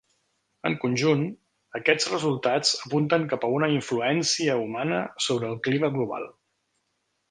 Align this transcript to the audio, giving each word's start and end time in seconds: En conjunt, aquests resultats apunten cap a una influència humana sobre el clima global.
En 0.69 0.77
conjunt, 0.85 1.21
aquests 1.81 2.09
resultats 2.15 2.73
apunten 2.89 3.29
cap 3.35 3.47
a 3.47 3.53
una 3.61 3.71
influència 3.77 4.59
humana 4.67 5.07
sobre 5.31 5.53
el 5.55 5.65
clima 5.71 5.97
global. 6.01 6.31